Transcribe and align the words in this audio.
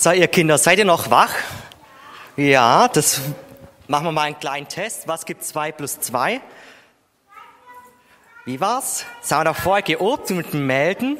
So, 0.00 0.12
ihr 0.12 0.28
Kinder, 0.28 0.56
seid 0.56 0.78
ihr 0.78 0.86
noch 0.86 1.10
wach? 1.10 1.34
Ja, 2.34 2.88
das 2.88 3.20
machen 3.86 4.06
wir 4.06 4.12
mal 4.12 4.22
einen 4.22 4.38
kleinen 4.38 4.66
Test. 4.66 5.06
Was 5.06 5.26
gibt 5.26 5.44
2 5.44 5.72
plus 5.72 6.00
2? 6.00 6.40
Wie 8.46 8.58
war's? 8.62 9.04
Sagen 9.20 9.40
wir 9.40 9.44
davor 9.52 9.82
geobt 9.82 10.30
mit 10.30 10.54
dem 10.54 10.66
Melden. 10.66 11.18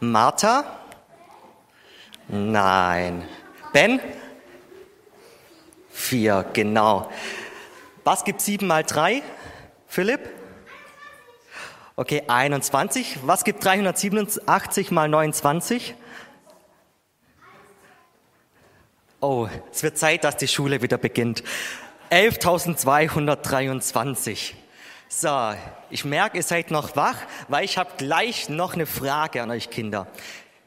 Martha? 0.00 0.64
Nein. 2.28 3.28
Ben? 3.74 4.00
Vier, 5.90 6.46
genau. 6.54 7.12
Was 8.04 8.24
gibt 8.24 8.40
7 8.40 8.66
mal 8.66 8.84
3? 8.84 9.22
Philipp? 9.86 10.30
Okay, 11.94 12.22
21. 12.26 13.18
Was 13.26 13.44
gibt 13.44 13.62
387 13.62 14.90
mal 14.92 15.10
29? 15.10 15.94
Oh, 19.28 19.48
es 19.72 19.82
wird 19.82 19.98
Zeit, 19.98 20.22
dass 20.22 20.36
die 20.36 20.46
Schule 20.46 20.82
wieder 20.82 20.98
beginnt. 20.98 21.42
11.223. 22.12 24.52
So, 25.08 25.52
ich 25.90 26.04
merke, 26.04 26.36
ihr 26.36 26.44
seid 26.44 26.70
noch 26.70 26.94
wach, 26.94 27.16
weil 27.48 27.64
ich 27.64 27.76
habe 27.76 27.90
gleich 27.96 28.48
noch 28.48 28.74
eine 28.74 28.86
Frage 28.86 29.42
an 29.42 29.50
euch 29.50 29.68
Kinder. 29.68 30.06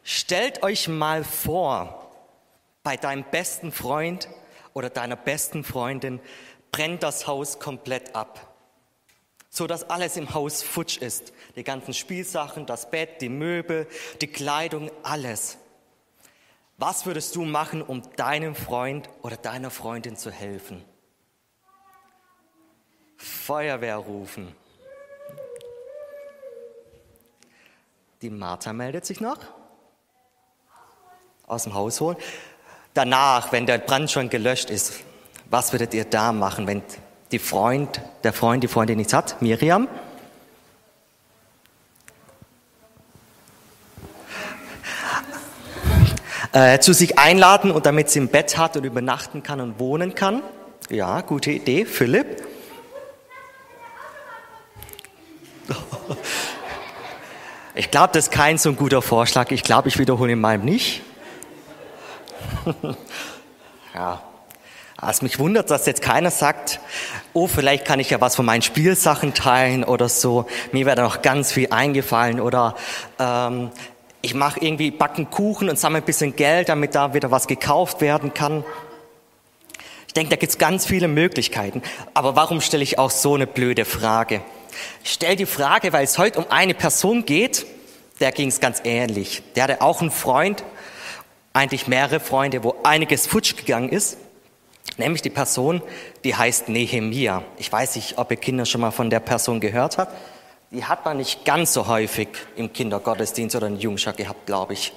Stellt 0.04 0.62
euch 0.62 0.90
mal 0.90 1.24
vor, 1.24 2.12
bei 2.84 2.98
deinem 2.98 3.24
besten 3.24 3.72
Freund 3.72 4.28
oder 4.74 4.90
deiner 4.90 5.16
besten 5.16 5.64
Freundin 5.64 6.20
brennt 6.74 7.02
das 7.02 7.28
Haus 7.28 7.60
komplett 7.60 8.14
ab, 8.14 8.58
so 9.50 9.68
dass 9.68 9.90
alles 9.90 10.18
im 10.18 10.34
Haus 10.34 10.64
futsch 10.64 10.98
ist. 10.98 11.32
Die 11.56 11.64
ganzen 11.64 11.94
Spielsachen, 11.94 12.66
das 12.66 12.92
Bett, 12.92 13.22
die 13.22 13.30
Möbel, 13.30 13.88
die 14.20 14.28
Kleidung, 14.28 14.92
alles. 15.02 15.60
Was 16.80 17.06
würdest 17.06 17.36
du 17.36 17.44
machen, 17.44 17.82
um 17.82 18.02
deinem 18.16 18.56
Freund 18.56 19.10
oder 19.22 19.36
deiner 19.36 19.70
Freundin 19.70 20.16
zu 20.16 20.32
helfen? 20.32 20.82
Feuerwehr 23.18 23.98
rufen. 23.98 24.56
Die 28.22 28.30
Martha 28.30 28.72
meldet 28.72 29.06
sich 29.06 29.20
noch. 29.20 29.40
Aus 31.48 31.64
dem 31.64 31.74
Haus 31.74 32.00
holen. 32.00 32.16
Danach, 32.94 33.52
wenn 33.52 33.66
der 33.66 33.80
Brand 33.80 34.10
schon 34.10 34.30
gelöscht 34.30 34.70
ist, 34.70 35.04
was 35.50 35.74
würdet 35.74 35.94
ihr 35.94 36.06
da 36.06 36.32
machen, 36.32 36.66
wenn 36.66 36.82
die 37.34 37.40
Freund, 37.40 38.02
der 38.24 38.32
Freund, 38.32 38.64
die 38.64 38.70
Freundin 38.70 38.98
nichts 38.98 39.12
hat? 39.12 39.42
Miriam? 39.42 39.90
Äh, 46.54 46.80
zu 46.80 46.94
sich 46.94 47.18
einladen 47.20 47.72
und 47.72 47.86
damit 47.86 48.10
sie 48.10 48.20
ein 48.20 48.28
Bett 48.28 48.58
hat 48.58 48.78
und 48.78 48.84
übernachten 48.84 49.44
kann 49.44 49.62
und 49.62 49.80
wohnen 49.80 50.16
kann. 50.16 50.42
Ja, 50.90 51.22
gute 51.22 51.52
Idee. 51.52 51.86
Philipp? 51.86 52.44
Ich 57.76 57.92
glaube, 57.92 58.10
das 58.14 58.26
ist 58.26 58.32
kein 58.32 58.58
so 58.58 58.70
ein 58.70 58.76
guter 58.76 59.02
Vorschlag. 59.02 59.52
Ich 59.52 59.64
glaube, 59.64 59.88
ich 59.88 60.00
wiederhole 60.00 60.32
ihn 60.34 60.42
mal 60.42 60.58
nicht. 60.58 61.02
ja. 63.94 64.22
Also 64.98 65.24
mich 65.24 65.40
wundert, 65.40 65.72
dass 65.72 65.86
jetzt 65.86 66.02
keiner 66.02 66.30
sagt, 66.30 66.82
oh, 67.32 67.48
vielleicht 67.48 67.86
kann 67.86 68.02
ich 68.02 68.10
ja 68.10 68.20
was 68.20 68.36
von 68.36 68.46
meinen 68.46 68.64
Spielsachen 68.64 69.34
teilen 69.34 69.86
oder 69.86 70.10
so. 70.10 70.46
Mir 70.74 70.86
wäre 70.86 70.98
da 70.98 71.04
noch 71.04 71.22
ganz 71.22 71.54
viel 71.54 71.72
eingefallen 71.72 72.42
oder 72.42 72.76
ähm, 73.18 73.72
ich 74.22 74.34
mache 74.34 74.60
irgendwie 74.60 74.92
backen 74.92 75.30
Kuchen 75.30 75.70
und 75.70 75.80
sammle 75.80 76.00
ein 76.00 76.06
bisschen 76.06 76.36
Geld, 76.36 76.70
damit 76.70 76.96
da 76.96 77.14
wieder 77.14 77.32
was 77.32 77.48
gekauft 77.48 78.02
werden 78.02 78.34
kann. 78.34 78.66
Ich 80.08 80.14
denke, 80.14 80.32
da 80.32 80.36
gibt 80.36 80.52
es 80.52 80.58
ganz 80.58 80.86
viele 80.86 81.08
Möglichkeiten. 81.08 81.82
Aber 82.14 82.36
warum 82.36 82.62
stelle 82.62 82.84
ich 82.84 83.00
auch 83.00 83.12
so 83.12 83.36
eine 83.36 83.48
blöde 83.48 83.86
Frage? 83.86 84.42
Ich 85.04 85.12
stelle 85.12 85.36
die 85.36 85.46
Frage, 85.46 85.94
weil 85.94 86.04
es 86.04 86.18
heute 86.18 86.40
um 86.40 86.46
eine 86.50 86.74
Person 86.74 87.26
geht, 87.26 87.66
der 88.20 88.32
ging 88.32 88.50
es 88.50 88.60
ganz 88.60 88.82
ähnlich. 88.84 89.42
Der 89.56 89.64
hatte 89.64 89.82
auch 89.82 90.02
einen 90.02 90.12
Freund, 90.12 90.64
eigentlich 91.54 91.88
mehrere 91.88 92.20
Freunde, 92.20 92.64
wo 92.64 92.76
einiges 92.84 93.28
futsch 93.28 93.56
gegangen 93.56 93.90
ist. 93.90 94.18
Nämlich 94.98 95.22
die 95.22 95.30
Person, 95.30 95.82
die 96.24 96.36
heißt 96.36 96.68
Nehemia. 96.68 97.44
Ich 97.58 97.72
weiß 97.72 97.96
nicht, 97.96 98.18
ob 98.18 98.32
ihr 98.32 98.38
Kinder 98.38 98.66
schon 98.66 98.82
mal 98.82 98.92
von 98.92 99.10
der 99.10 99.20
Person 99.22 99.60
gehört 99.60 99.98
habt 99.98 100.14
die 100.72 100.84
hat 100.84 101.06
man 101.06 101.18
nicht 101.18 101.46
ganz 101.46 101.74
so 101.74 101.88
häufig 101.88 102.30
im 102.56 102.72
Kindergottesdienst 102.72 103.56
oder 103.56 103.68
in 103.68 103.80
Jungschau 103.80 104.14
gehabt, 104.14 104.46
glaube 104.46 104.74
ich. 104.74 104.94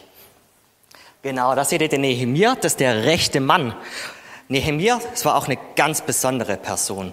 Genau, 1.22 1.54
da 1.54 1.64
seht 1.64 1.82
ihr 1.82 1.88
den 1.88 2.02
Nehemiah, 2.02 2.56
das 2.56 2.72
ist 2.72 2.80
der 2.80 3.04
rechte 3.04 3.40
Mann. 3.40 3.74
Nehemiah, 4.48 5.00
das 5.10 5.24
war 5.24 5.36
auch 5.36 5.46
eine 5.46 5.58
ganz 5.76 6.02
besondere 6.02 6.56
Person. 6.56 7.12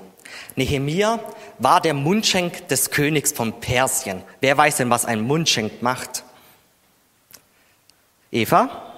Nehemiah 0.56 1.20
war 1.60 1.80
der 1.80 1.94
Mundschenk 1.94 2.68
des 2.68 2.92
Königs 2.92 3.32
von 3.32 3.60
Persien. 3.60 4.24
Wer 4.42 4.58
weiß 4.58 4.78
denn, 4.78 4.90
was 4.90 5.06
ein 5.06 5.22
Mundschenk 5.22 5.82
macht? 5.82 6.24
Eva? 8.32 8.89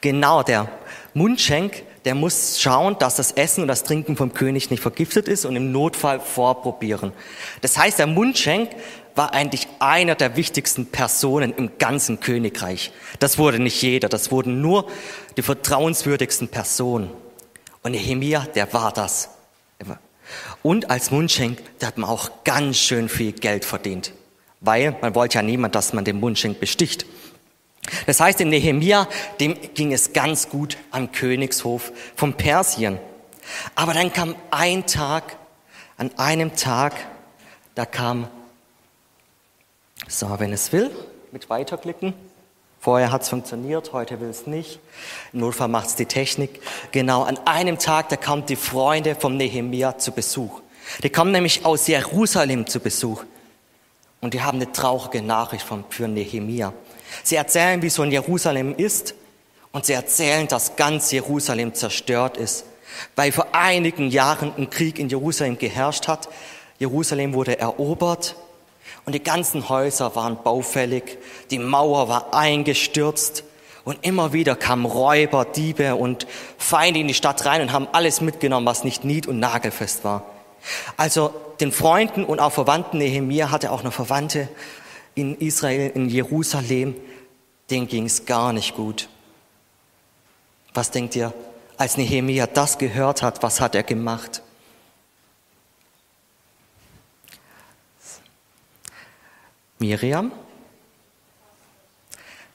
Genau, 0.00 0.42
der 0.42 0.68
Mundschenk, 1.14 1.82
der 2.04 2.14
muss 2.14 2.60
schauen, 2.60 2.96
dass 2.98 3.16
das 3.16 3.32
Essen 3.32 3.62
und 3.62 3.68
das 3.68 3.84
Trinken 3.84 4.16
vom 4.16 4.32
König 4.32 4.70
nicht 4.70 4.80
vergiftet 4.80 5.28
ist 5.28 5.44
und 5.44 5.56
im 5.56 5.72
Notfall 5.72 6.20
vorprobieren. 6.20 7.12
Das 7.60 7.76
heißt, 7.76 7.98
der 7.98 8.06
Mundschenk 8.06 8.70
war 9.14 9.34
eigentlich 9.34 9.68
einer 9.80 10.14
der 10.14 10.36
wichtigsten 10.36 10.86
Personen 10.86 11.52
im 11.54 11.78
ganzen 11.78 12.20
Königreich. 12.20 12.92
Das 13.18 13.36
wurde 13.36 13.58
nicht 13.58 13.82
jeder, 13.82 14.08
das 14.08 14.30
wurden 14.30 14.62
nur 14.62 14.86
die 15.36 15.42
vertrauenswürdigsten 15.42 16.48
Personen. 16.48 17.10
Und 17.82 17.92
Nehemiah, 17.92 18.46
der 18.54 18.72
war 18.72 18.92
das. 18.92 19.30
Und 20.62 20.90
als 20.90 21.10
Mundschenk, 21.10 21.58
da 21.78 21.88
hat 21.88 21.98
man 21.98 22.08
auch 22.08 22.30
ganz 22.44 22.78
schön 22.78 23.08
viel 23.08 23.32
Geld 23.32 23.64
verdient. 23.64 24.12
Weil 24.60 24.96
man 25.00 25.14
wollte 25.14 25.36
ja 25.36 25.42
niemand, 25.42 25.74
dass 25.74 25.92
man 25.92 26.04
den 26.04 26.20
Mundschenk 26.20 26.60
besticht. 26.60 27.06
Das 28.06 28.20
heißt, 28.20 28.40
in 28.40 28.48
Nehemia, 28.48 29.08
dem 29.40 29.56
ging 29.74 29.92
es 29.92 30.12
ganz 30.12 30.48
gut 30.48 30.76
am 30.90 31.12
Königshof 31.12 31.92
von 32.16 32.34
Persien. 32.34 32.98
Aber 33.74 33.94
dann 33.94 34.12
kam 34.12 34.34
ein 34.50 34.86
Tag, 34.86 35.36
an 35.96 36.10
einem 36.16 36.56
Tag, 36.56 36.94
da 37.74 37.84
kam, 37.84 38.28
so, 40.08 40.28
wenn 40.38 40.52
es 40.52 40.72
will, 40.72 40.90
mit 41.32 41.50
weiterklicken. 41.50 42.14
Vorher 42.80 43.12
hat 43.12 43.22
es 43.22 43.28
funktioniert, 43.28 43.92
heute 43.92 44.20
will 44.20 44.30
es 44.30 44.46
nicht. 44.46 44.80
Im 45.34 45.40
Notfall 45.40 45.68
macht 45.68 45.88
es 45.88 45.96
die 45.96 46.06
Technik. 46.06 46.62
Genau, 46.92 47.24
an 47.24 47.38
einem 47.46 47.78
Tag, 47.78 48.08
da 48.08 48.16
kamen 48.16 48.46
die 48.46 48.56
Freunde 48.56 49.14
vom 49.14 49.36
Nehemia 49.36 49.98
zu 49.98 50.12
Besuch. 50.12 50.62
Die 51.02 51.10
kommen 51.10 51.30
nämlich 51.30 51.66
aus 51.66 51.86
Jerusalem 51.86 52.66
zu 52.66 52.80
Besuch. 52.80 53.24
Und 54.22 54.32
die 54.32 54.42
haben 54.42 54.56
eine 54.56 54.72
traurige 54.72 55.20
Nachricht 55.20 55.64
von, 55.64 55.84
für 55.90 56.08
Nehemia. 56.08 56.72
Sie 57.22 57.36
erzählen, 57.36 57.82
wie 57.82 57.90
so 57.90 58.02
ein 58.02 58.12
Jerusalem 58.12 58.74
ist 58.76 59.14
und 59.72 59.86
sie 59.86 59.92
erzählen, 59.92 60.48
dass 60.48 60.76
ganz 60.76 61.10
Jerusalem 61.12 61.74
zerstört 61.74 62.36
ist, 62.36 62.64
weil 63.16 63.32
vor 63.32 63.48
einigen 63.52 64.10
Jahren 64.10 64.52
ein 64.56 64.70
Krieg 64.70 64.98
in 64.98 65.08
Jerusalem 65.08 65.58
geherrscht 65.58 66.08
hat. 66.08 66.28
Jerusalem 66.78 67.34
wurde 67.34 67.58
erobert 67.58 68.36
und 69.04 69.14
die 69.14 69.22
ganzen 69.22 69.68
Häuser 69.68 70.14
waren 70.16 70.42
baufällig, 70.42 71.18
die 71.50 71.58
Mauer 71.58 72.08
war 72.08 72.34
eingestürzt 72.34 73.44
und 73.84 73.98
immer 74.02 74.32
wieder 74.32 74.56
kamen 74.56 74.86
Räuber, 74.86 75.44
Diebe 75.44 75.94
und 75.94 76.26
Feinde 76.58 77.00
in 77.00 77.08
die 77.08 77.14
Stadt 77.14 77.44
rein 77.44 77.62
und 77.62 77.72
haben 77.72 77.88
alles 77.92 78.20
mitgenommen, 78.20 78.66
was 78.66 78.84
nicht 78.84 79.04
nied- 79.04 79.26
und 79.26 79.38
nagelfest 79.38 80.04
war. 80.04 80.24
Also 80.96 81.32
den 81.60 81.72
Freunden 81.72 82.24
und 82.24 82.40
auch 82.40 82.52
Verwandten 82.52 82.98
Nehemiah 82.98 83.50
hatte 83.50 83.72
auch 83.72 83.82
noch 83.82 83.92
Verwandte 83.92 84.48
in 85.20 85.38
Israel, 85.38 85.90
in 85.94 86.08
Jerusalem, 86.08 86.94
denen 87.68 87.86
ging 87.86 88.06
es 88.06 88.24
gar 88.26 88.52
nicht 88.52 88.74
gut. 88.74 89.08
Was 90.74 90.90
denkt 90.90 91.16
ihr, 91.16 91.32
als 91.76 91.96
Nehemia 91.96 92.46
das 92.46 92.78
gehört 92.78 93.22
hat, 93.22 93.42
was 93.42 93.60
hat 93.60 93.74
er 93.74 93.82
gemacht? 93.82 94.42
Miriam? 99.78 100.30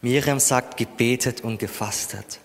Miriam 0.02 0.40
sagt, 0.40 0.78
gebetet 0.78 1.42
und 1.42 1.58
gefastet. 1.58 2.40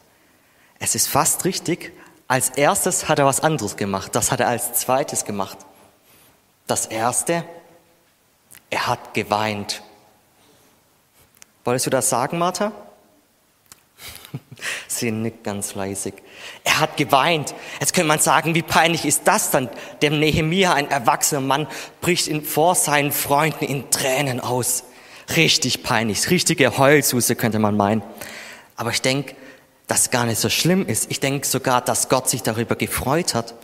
Es 0.79 0.95
ist 0.95 1.09
fast 1.09 1.45
richtig. 1.45 1.93
Als 2.27 2.49
erstes 2.51 3.09
hat 3.09 3.19
er 3.19 3.27
was 3.27 3.41
anderes 3.41 3.77
gemacht. 3.77 4.15
Das 4.15 4.33
hat 4.33 4.41
er 4.41 4.49
als 4.49 4.73
zweites 4.73 5.27
gemacht. 5.27 5.59
Das 6.67 6.87
erste, 6.87 7.45
er 8.71 8.87
hat 8.87 9.13
geweint. 9.13 9.83
Wolltest 11.65 11.87
du 11.87 11.91
das 11.91 12.09
sagen, 12.09 12.39
Martha? 12.39 12.73
Sie 14.89 15.11
nickt 15.11 15.45
ganz 15.45 15.73
fleißig. 15.73 16.15
Er 16.65 16.81
hat 16.81 16.97
geweint. 16.97 17.55
Jetzt 17.81 17.95
könnte 17.95 18.09
man 18.09 18.19
sagen, 18.19 18.55
wie 18.55 18.63
peinlich 18.63 19.05
ist 19.05 19.23
das 19.25 19.51
dann? 19.51 19.69
Der 20.03 20.11
Nehemia, 20.11 20.75
ein 20.75 20.91
erwachsener 20.91 21.41
Mann, 21.41 21.67
bricht 22.01 22.29
in, 22.29 22.45
vor 22.45 22.75
seinen 22.75 23.13
Freunden 23.13 23.65
in 23.65 23.91
Tränen 23.91 24.41
aus. 24.41 24.85
Richtig 25.37 25.83
peinlich, 25.83 26.29
richtige 26.31 26.77
Heulsuse 26.79 27.37
könnte 27.37 27.59
man 27.59 27.77
meinen. 27.77 28.03
Aber 28.77 28.91
ich 28.91 29.03
denke, 29.03 29.37
dass 29.87 30.11
gar 30.11 30.25
nicht 30.25 30.41
so 30.41 30.49
schlimm 30.49 30.87
ist. 30.87 31.11
Ich 31.11 31.21
denke 31.21 31.47
sogar, 31.47 31.81
dass 31.81 32.09
Gott 32.09 32.29
sich 32.29 32.43
darüber 32.43 32.77
gefreut 32.77 33.35
hat, 33.35 33.55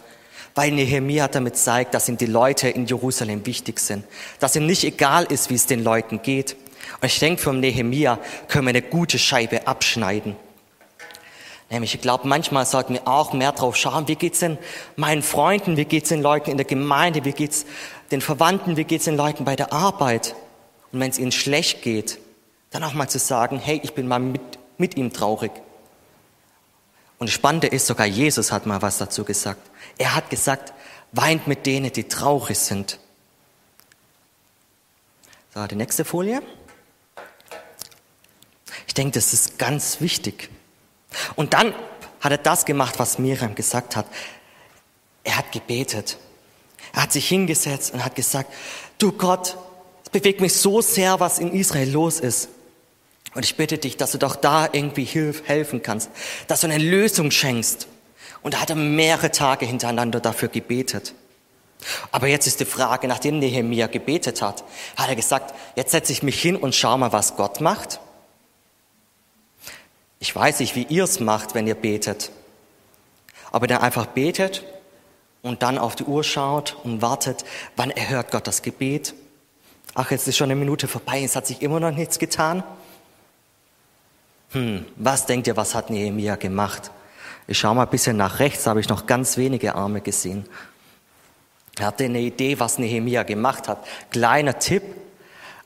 weil 0.54 0.70
Nehemia 0.72 1.28
damit 1.28 1.56
zeigt, 1.56 1.94
dass 1.94 2.08
ihm 2.08 2.16
die 2.16 2.26
Leute 2.26 2.68
in 2.68 2.86
Jerusalem 2.86 3.46
wichtig 3.46 3.78
sind, 3.80 4.04
dass 4.38 4.56
ihm 4.56 4.66
nicht 4.66 4.84
egal 4.84 5.24
ist, 5.24 5.50
wie 5.50 5.54
es 5.54 5.66
den 5.66 5.82
Leuten 5.82 6.22
geht. 6.22 6.56
Und 7.00 7.06
ich 7.06 7.18
denke, 7.18 7.42
vom 7.42 7.60
Nehemia 7.60 8.18
können 8.48 8.66
wir 8.66 8.70
eine 8.70 8.82
gute 8.82 9.18
Scheibe 9.18 9.66
abschneiden. 9.66 10.36
Nämlich, 11.68 11.94
ich 11.94 12.00
glaube, 12.00 12.28
manchmal 12.28 12.64
sollten 12.64 12.94
wir 12.94 13.08
auch 13.08 13.32
mehr 13.32 13.52
drauf 13.52 13.76
schauen, 13.76 14.06
wie 14.06 14.14
geht's 14.14 14.38
denn 14.38 14.56
meinen 14.94 15.22
Freunden, 15.22 15.76
wie 15.76 15.84
geht's 15.84 16.10
den 16.10 16.22
Leuten 16.22 16.50
in 16.50 16.56
der 16.56 16.66
Gemeinde, 16.66 17.24
wie 17.24 17.32
geht's 17.32 17.66
den 18.12 18.20
Verwandten, 18.20 18.76
wie 18.76 18.84
geht's 18.84 19.06
den 19.06 19.16
Leuten 19.16 19.44
bei 19.44 19.56
der 19.56 19.72
Arbeit. 19.72 20.36
Und 20.92 21.00
wenn 21.00 21.10
es 21.10 21.18
ihnen 21.18 21.32
schlecht 21.32 21.82
geht, 21.82 22.18
dann 22.70 22.84
auch 22.84 22.94
mal 22.94 23.08
zu 23.08 23.18
sagen, 23.18 23.58
hey, 23.58 23.80
ich 23.82 23.94
bin 23.94 24.06
mal 24.06 24.20
mit, 24.20 24.40
mit 24.78 24.96
ihm 24.96 25.12
traurig. 25.12 25.50
Und 27.18 27.28
das 27.28 27.34
Spannende 27.34 27.66
ist, 27.66 27.86
sogar 27.86 28.06
Jesus 28.06 28.52
hat 28.52 28.66
mal 28.66 28.82
was 28.82 28.98
dazu 28.98 29.24
gesagt. 29.24 29.60
Er 29.98 30.14
hat 30.14 30.30
gesagt, 30.30 30.72
weint 31.12 31.48
mit 31.48 31.66
denen, 31.66 31.92
die 31.92 32.04
traurig 32.04 32.58
sind. 32.58 33.00
So, 35.54 35.66
die 35.66 35.76
nächste 35.76 36.04
Folie. 36.04 36.42
Ich 38.86 38.94
denke, 38.94 39.12
das 39.12 39.32
ist 39.32 39.58
ganz 39.58 40.00
wichtig. 40.00 40.50
Und 41.34 41.54
dann 41.54 41.74
hat 42.20 42.32
er 42.32 42.38
das 42.38 42.64
gemacht, 42.64 42.98
was 42.98 43.18
Miriam 43.18 43.54
gesagt 43.54 43.96
hat. 43.96 44.06
Er 45.24 45.38
hat 45.38 45.52
gebetet. 45.52 46.18
Er 46.92 47.02
hat 47.02 47.12
sich 47.12 47.28
hingesetzt 47.28 47.92
und 47.92 48.04
hat 48.04 48.14
gesagt, 48.14 48.52
du 48.98 49.12
Gott, 49.12 49.56
es 50.04 50.10
bewegt 50.10 50.40
mich 50.40 50.54
so 50.54 50.80
sehr, 50.80 51.20
was 51.20 51.38
in 51.38 51.52
Israel 51.52 51.90
los 51.90 52.20
ist. 52.20 52.48
Und 53.34 53.44
ich 53.44 53.56
bitte 53.56 53.76
dich, 53.76 53.96
dass 53.96 54.12
du 54.12 54.18
doch 54.18 54.36
da 54.36 54.68
irgendwie 54.72 55.04
hilf, 55.04 55.42
helfen 55.46 55.82
kannst, 55.82 56.10
dass 56.46 56.62
du 56.62 56.68
eine 56.68 56.78
Lösung 56.78 57.30
schenkst. 57.30 57.86
Und 58.42 58.54
da 58.54 58.60
hat 58.60 58.70
er 58.70 58.76
mehrere 58.76 59.30
Tage 59.30 59.66
hintereinander 59.66 60.20
dafür 60.20 60.48
gebetet. 60.48 61.12
Aber 62.12 62.28
jetzt 62.28 62.46
ist 62.46 62.60
die 62.60 62.64
Frage, 62.64 63.08
nachdem 63.08 63.38
Nehemiah 63.38 63.88
gebetet 63.88 64.40
hat, 64.40 64.64
hat 64.96 65.08
er 65.08 65.16
gesagt, 65.16 65.54
jetzt 65.74 65.90
setze 65.90 66.12
ich 66.12 66.22
mich 66.22 66.40
hin 66.40 66.56
und 66.56 66.74
schau 66.74 66.96
mal, 66.96 67.12
was 67.12 67.36
Gott 67.36 67.60
macht. 67.60 68.00
Ich 70.18 70.34
weiß 70.34 70.60
nicht, 70.60 70.74
wie 70.74 70.84
ihr 70.84 71.04
es 71.04 71.20
macht, 71.20 71.54
wenn 71.54 71.66
ihr 71.66 71.74
betet. 71.74 72.30
Aber 73.52 73.66
der 73.66 73.82
einfach 73.82 74.06
betet 74.06 74.64
und 75.42 75.62
dann 75.62 75.78
auf 75.78 75.94
die 75.94 76.04
Uhr 76.04 76.24
schaut 76.24 76.76
und 76.84 77.02
wartet, 77.02 77.44
wann 77.76 77.90
erhört 77.90 78.30
Gott 78.30 78.46
das 78.46 78.62
Gebet. 78.62 79.14
Ach, 79.94 80.10
jetzt 80.10 80.26
ist 80.28 80.36
schon 80.36 80.50
eine 80.50 80.58
Minute 80.58 80.88
vorbei, 80.88 81.22
es 81.22 81.36
hat 81.36 81.46
sich 81.46 81.62
immer 81.62 81.80
noch 81.80 81.92
nichts 81.92 82.18
getan. 82.18 82.62
Hm, 84.50 84.84
was 84.96 85.26
denkt 85.26 85.46
ihr, 85.46 85.56
was 85.56 85.74
hat 85.74 85.90
Nehemiah 85.90 86.36
gemacht? 86.36 86.90
Ich 87.46 87.58
schaue 87.58 87.74
mal 87.74 87.84
ein 87.84 87.90
bisschen 87.90 88.16
nach 88.16 88.40
rechts, 88.40 88.64
da 88.64 88.70
habe 88.70 88.80
ich 88.80 88.88
noch 88.88 89.06
ganz 89.06 89.36
wenige 89.36 89.74
Arme 89.74 90.00
gesehen. 90.00 90.46
Er 91.78 91.86
hatte 91.86 92.04
eine 92.04 92.20
Idee, 92.20 92.58
was 92.58 92.78
Nehemiah 92.78 93.22
gemacht 93.22 93.68
hat. 93.68 93.86
Kleiner 94.10 94.58
Tipp. 94.58 94.82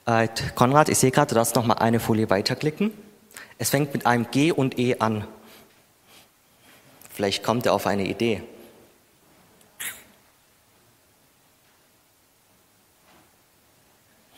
Äh, 0.07 0.29
Konrad, 0.57 0.89
ich 0.89 0.99
sehe 0.99 1.11
gerade, 1.11 1.29
du 1.29 1.35
darfst 1.37 1.55
noch 1.55 1.65
mal 1.65 1.75
eine 1.75 2.01
Folie 2.01 2.29
weiterklicken. 2.29 2.93
Es 3.61 3.69
fängt 3.69 3.93
mit 3.93 4.07
einem 4.07 4.31
G 4.31 4.53
und 4.53 4.79
E 4.79 4.97
an. 5.01 5.29
Vielleicht 7.13 7.43
kommt 7.45 7.67
er 7.67 7.75
auf 7.75 7.87
eine 7.87 8.05
Idee. 8.07 8.43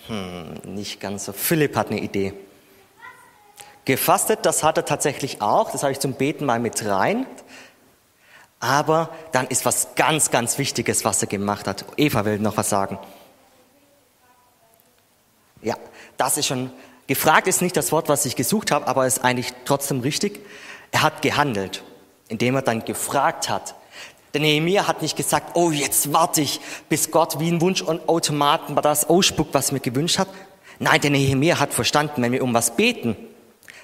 Hm, 0.09 0.55
nicht 0.65 0.99
ganz 0.99 1.27
so. 1.27 1.33
Philipp 1.33 1.77
hat 1.77 1.93
eine 1.93 2.01
Idee. 2.01 2.35
Gefastet, 3.85 4.41
das 4.43 4.65
hat 4.65 4.77
er 4.77 4.85
tatsächlich 4.85 5.41
auch. 5.41 5.71
Das 5.71 5.85
habe 5.85 5.93
ich 5.93 6.01
zum 6.01 6.15
Beten 6.15 6.45
mal 6.45 6.59
mit 6.59 6.85
rein. 6.85 7.25
Aber 8.59 9.09
dann 9.31 9.47
ist 9.47 9.65
was 9.65 9.95
ganz, 9.95 10.33
ganz 10.33 10.59
Wichtiges, 10.59 11.05
was 11.05 11.23
er 11.23 11.29
gemacht 11.29 11.69
hat. 11.69 11.85
Eva 11.97 12.25
will 12.25 12.41
noch 12.41 12.57
was 12.57 12.71
sagen. 12.71 12.99
Ja, 15.63 15.77
das 16.17 16.39
ist 16.39 16.47
schon 16.47 16.73
Gefragt 17.07 17.49
ist 17.49 17.63
nicht 17.63 17.77
das 17.77 17.93
Wort, 17.93 18.09
was 18.09 18.25
ich 18.27 18.37
gesucht 18.37 18.71
habe, 18.71 18.87
aber 18.87 19.07
ist 19.07 19.25
eigentlich 19.25 19.53
trotzdem 19.65 20.01
richtig. 20.01 20.41
Er 20.93 21.03
hat 21.03 21.23
gehandelt, 21.23 21.83
indem 22.29 22.55
er 22.55 22.63
dann 22.63 22.85
gefragt 22.85 23.49
hat. 23.49 23.75
Der 24.35 24.41
Nehemiah 24.41 24.87
hat 24.87 25.03
nicht 25.03 25.17
gesagt, 25.17 25.57
oh, 25.57 25.71
jetzt 25.71 26.13
warte 26.13 26.41
ich, 26.41 26.61
bis 26.89 27.11
Gott 27.11 27.39
wie 27.39 27.51
ein 27.51 27.61
Wunschautomaten 27.61 28.75
das 28.77 29.09
ausspuckt, 29.09 29.53
was 29.53 29.73
mir 29.73 29.81
gewünscht 29.81 30.19
hat. 30.19 30.29
Nein, 30.79 31.01
der 31.01 31.11
Nehemiah 31.11 31.61
hat 31.61 31.75
verstanden, 31.75 32.23
wenn 32.23 32.33
wir 32.33 32.43
um 32.43 32.55
was 32.55 32.77
beten, 32.77 33.17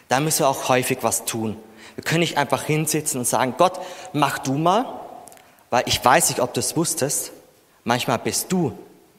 dann 0.09 0.25
müssen 0.25 0.41
wir 0.41 0.49
auch 0.49 0.69
häufig 0.69 0.99
was 1.03 1.25
tun. 1.25 1.57
Wir 1.97 2.05
können 2.05 2.21
nicht 2.21 2.39
einfach 2.39 2.63
hinsitzen 2.63 3.21
und 3.21 3.27
sagen, 3.27 3.55
Gott, 3.59 3.79
mach 4.13 4.39
du 4.39 4.55
mal, 4.55 4.87
weil 5.69 5.83
ich 5.87 6.03
weiß 6.03 6.31
nicht, 6.31 6.41
ob 6.41 6.55
du 6.55 6.61
es 6.61 6.77
wusstest, 6.77 7.33
manchmal 7.85 8.19
bist 8.19 8.51
du 8.51 8.73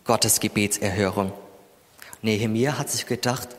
Gottes 0.06 0.40
Gebetserhörung. 0.40 1.32
Nehemiah 2.22 2.80
hat 2.80 2.90
sich 2.90 3.06
gedacht, 3.06 3.50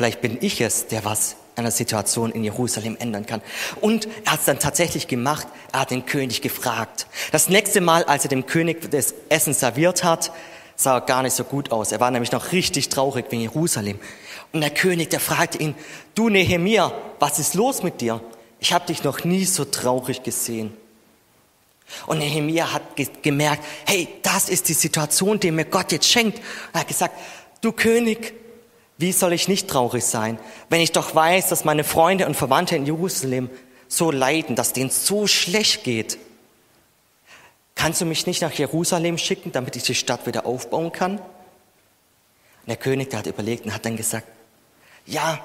Vielleicht 0.00 0.22
bin 0.22 0.38
ich 0.40 0.62
es, 0.62 0.86
der 0.86 1.04
was 1.04 1.36
an 1.56 1.64
der 1.64 1.72
Situation 1.72 2.32
in 2.32 2.42
Jerusalem 2.42 2.96
ändern 2.98 3.26
kann. 3.26 3.42
Und 3.82 4.08
er 4.24 4.32
hat 4.32 4.40
es 4.40 4.46
dann 4.46 4.58
tatsächlich 4.58 5.08
gemacht. 5.08 5.46
Er 5.74 5.80
hat 5.80 5.90
den 5.90 6.06
König 6.06 6.40
gefragt. 6.40 7.06
Das 7.32 7.50
nächste 7.50 7.82
Mal, 7.82 8.04
als 8.04 8.24
er 8.24 8.30
dem 8.30 8.46
König 8.46 8.90
das 8.90 9.12
Essen 9.28 9.52
serviert 9.52 10.02
hat, 10.02 10.32
sah 10.74 10.94
er 10.94 11.00
gar 11.02 11.22
nicht 11.22 11.34
so 11.34 11.44
gut 11.44 11.70
aus. 11.70 11.92
Er 11.92 12.00
war 12.00 12.10
nämlich 12.10 12.32
noch 12.32 12.52
richtig 12.52 12.88
traurig 12.88 13.26
wegen 13.28 13.42
Jerusalem. 13.42 13.98
Und 14.54 14.62
der 14.62 14.70
König, 14.70 15.10
der 15.10 15.20
fragte 15.20 15.58
ihn, 15.58 15.74
du 16.14 16.30
Nehemia, 16.30 16.94
was 17.18 17.38
ist 17.38 17.52
los 17.52 17.82
mit 17.82 18.00
dir? 18.00 18.22
Ich 18.58 18.72
habe 18.72 18.86
dich 18.86 19.04
noch 19.04 19.24
nie 19.24 19.44
so 19.44 19.66
traurig 19.66 20.22
gesehen. 20.22 20.72
Und 22.06 22.20
Nehemia 22.20 22.72
hat 22.72 22.96
ge 22.96 23.06
gemerkt, 23.20 23.62
hey, 23.84 24.08
das 24.22 24.48
ist 24.48 24.70
die 24.70 24.72
Situation, 24.72 25.38
die 25.38 25.50
mir 25.50 25.66
Gott 25.66 25.92
jetzt 25.92 26.08
schenkt. 26.08 26.40
er 26.72 26.80
hat 26.80 26.88
gesagt, 26.88 27.14
du 27.60 27.72
König, 27.72 28.40
wie 29.00 29.12
soll 29.12 29.32
ich 29.32 29.48
nicht 29.48 29.68
traurig 29.68 30.04
sein, 30.04 30.38
wenn 30.68 30.80
ich 30.80 30.92
doch 30.92 31.14
weiß, 31.14 31.48
dass 31.48 31.64
meine 31.64 31.84
Freunde 31.84 32.26
und 32.26 32.34
Verwandte 32.34 32.76
in 32.76 32.84
Jerusalem 32.84 33.48
so 33.88 34.10
leiden, 34.10 34.56
dass 34.56 34.74
denen 34.74 34.90
so 34.90 35.26
schlecht 35.26 35.84
geht? 35.84 36.18
Kannst 37.74 38.02
du 38.02 38.04
mich 38.04 38.26
nicht 38.26 38.42
nach 38.42 38.52
Jerusalem 38.52 39.16
schicken, 39.16 39.52
damit 39.52 39.74
ich 39.76 39.84
die 39.84 39.94
Stadt 39.94 40.26
wieder 40.26 40.44
aufbauen 40.44 40.92
kann? 40.92 41.16
Und 41.16 42.68
der 42.68 42.76
König, 42.76 43.08
der 43.08 43.20
hat 43.20 43.26
überlegt 43.26 43.64
und 43.64 43.72
hat 43.72 43.86
dann 43.86 43.96
gesagt, 43.96 44.26
ja, 45.06 45.42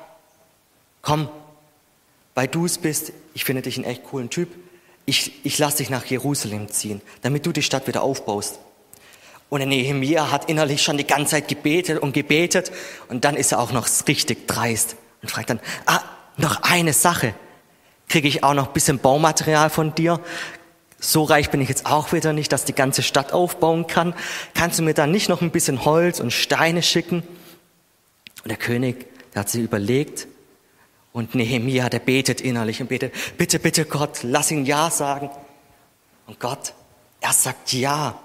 komm, 1.01 1.29
weil 2.33 2.49
du 2.49 2.65
es 2.65 2.77
bist, 2.77 3.13
ich 3.33 3.45
finde 3.45 3.61
dich 3.61 3.77
einen 3.77 3.85
echt 3.85 4.03
coolen 4.03 4.29
Typ, 4.29 4.49
ich, 5.05 5.45
ich 5.45 5.57
lasse 5.59 5.77
dich 5.77 5.89
nach 5.89 6.05
Jerusalem 6.05 6.67
ziehen, 6.67 7.01
damit 7.21 7.45
du 7.45 7.53
die 7.53 7.63
Stadt 7.63 7.87
wieder 7.87 8.03
aufbaust. 8.03 8.59
Und 9.55 9.59
der 9.59 9.69
Nehemiah 9.69 10.31
hat 10.31 10.49
innerlich 10.49 10.83
schon 10.83 10.97
die 10.97 11.07
ganze 11.07 11.31
Zeit 11.31 11.47
gebetet 11.47 12.01
und 12.01 12.11
gebetet. 12.11 12.73
Und 13.07 13.23
dann 13.23 13.37
ist 13.37 13.53
er 13.53 13.61
auch 13.61 13.71
noch 13.71 13.87
richtig 14.05 14.49
dreist 14.49 14.97
und 15.21 15.31
fragt 15.31 15.49
dann, 15.49 15.61
ah, 15.85 16.01
noch 16.35 16.63
eine 16.63 16.91
Sache. 16.91 17.33
Kriege 18.09 18.27
ich 18.27 18.43
auch 18.43 18.53
noch 18.53 18.67
ein 18.67 18.73
bisschen 18.73 18.99
Baumaterial 18.99 19.69
von 19.69 19.95
dir? 19.95 20.19
So 20.99 21.23
reich 21.23 21.51
bin 21.51 21.61
ich 21.61 21.69
jetzt 21.69 21.85
auch 21.85 22.11
wieder 22.11 22.33
nicht, 22.33 22.51
dass 22.51 22.65
die 22.65 22.75
ganze 22.75 23.01
Stadt 23.01 23.31
aufbauen 23.31 23.87
kann. 23.87 24.13
Kannst 24.55 24.77
du 24.77 24.83
mir 24.83 24.93
dann 24.93 25.11
nicht 25.11 25.29
noch 25.29 25.41
ein 25.41 25.51
bisschen 25.51 25.85
Holz 25.85 26.19
und 26.19 26.33
Steine 26.33 26.83
schicken? 26.83 27.23
Und 28.43 28.49
der 28.49 28.57
König, 28.57 29.05
der 29.33 29.43
hat 29.43 29.49
sich 29.49 29.63
überlegt 29.63 30.27
und 31.13 31.33
Nehemiah, 31.33 31.87
der 31.87 31.99
betet 31.99 32.41
innerlich 32.41 32.81
und 32.81 32.89
betet, 32.89 33.13
bitte, 33.37 33.59
bitte 33.59 33.85
Gott, 33.85 34.19
lass 34.23 34.51
ihn 34.51 34.65
Ja 34.65 34.91
sagen. 34.91 35.29
Und 36.27 36.41
Gott, 36.41 36.73
er 37.21 37.31
sagt 37.31 37.71
Ja. 37.71 38.19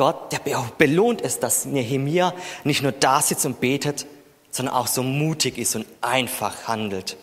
Gott, 0.00 0.32
der 0.32 0.40
belohnt 0.78 1.20
es, 1.20 1.40
dass 1.40 1.66
Nehemia 1.66 2.32
nicht 2.64 2.80
nur 2.82 2.92
da 2.92 3.20
sitzt 3.20 3.44
und 3.44 3.60
betet, 3.60 4.06
sondern 4.50 4.74
auch 4.74 4.86
so 4.86 5.02
mutig 5.02 5.58
ist 5.58 5.76
und 5.76 5.84
einfach 6.00 6.66
handelt. 6.66 7.18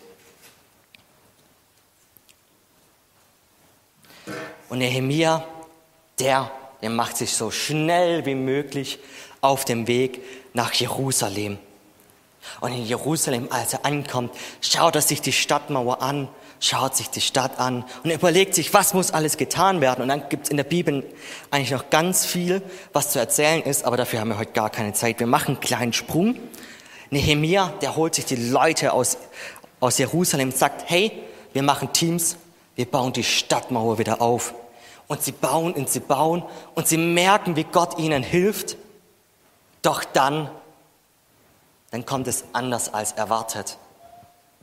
Und 4.70 4.78
Nehemia, 4.78 5.44
der, 6.20 6.52
der 6.84 6.92
macht 6.92 7.18
sich 7.18 7.34
so 7.34 7.50
schnell 7.50 8.28
wie 8.28 8.36
möglich 8.36 9.00
auf 9.42 9.66
dem 9.66 9.88
Weg 9.88 10.22
nach 10.54 10.72
Jerusalem. 10.74 11.58
Und 12.62 12.74
in 12.74 12.86
Jerusalem, 12.86 13.48
als 13.50 13.74
er 13.74 13.86
ankommt, 13.86 14.36
schaut 14.62 14.94
er 14.94 15.02
sich 15.02 15.20
die 15.20 15.34
Stadtmauer 15.34 16.04
an 16.04 16.30
schaut 16.60 16.96
sich 16.96 17.10
die 17.10 17.22
Stadt 17.22 17.60
an 17.60 17.86
und 18.04 18.12
überlegt 18.12 18.56
sich, 18.56 18.74
was 18.74 18.94
muss 18.94 19.12
alles 19.12 19.38
getan 19.38 19.82
werden. 19.82 20.02
Und 20.02 20.08
dann 20.08 20.30
gibt 20.30 20.46
es 20.46 20.50
in 20.50 20.58
der 20.58 20.64
Bibel 20.64 21.04
eigentlich 21.52 21.72
noch 21.72 21.90
ganz 21.90 22.26
viel, 22.26 22.62
was 22.94 23.12
zu 23.12 23.20
erzählen 23.20 23.62
ist, 23.62 23.86
aber 23.86 23.98
dafür 23.98 24.20
haben 24.20 24.30
wir 24.30 24.38
heute 24.38 24.54
gar 24.54 24.70
keine 24.70 24.94
Zeit. 24.94 25.20
Wir 25.20 25.28
machen 25.28 25.56
einen 25.56 25.60
kleinen 25.60 25.94
Sprung. 25.94 26.38
Nehemia, 27.10 27.74
der 27.82 27.96
holt 27.96 28.16
sich 28.16 28.26
die 28.26 28.36
Leute 28.36 28.94
aus, 28.94 29.18
aus 29.80 29.98
Jerusalem 29.98 30.52
sagt, 30.52 30.90
hey, 30.90 31.12
wir 31.54 31.64
machen 31.64 31.94
Teams, 31.94 32.38
wir 32.76 32.86
bauen 32.86 33.14
die 33.14 33.24
Stadtmauer 33.24 33.98
wieder 33.98 34.22
auf. 34.22 34.54
Und 35.08 35.24
sie 35.24 35.32
bauen 35.32 35.74
und 35.74 35.90
sie 35.90 36.02
bauen 36.02 36.44
und 36.76 36.88
sie 36.88 36.98
merken, 36.98 37.56
wie 37.56 37.64
Gott 37.64 37.98
ihnen 37.98 38.24
hilft. 38.24 38.76
Doch 39.82 40.04
dann, 40.04 40.50
dann 41.92 42.06
kommt 42.06 42.28
es 42.28 42.44
anders 42.52 42.94
als 42.94 43.14
erwartet. 43.14 43.78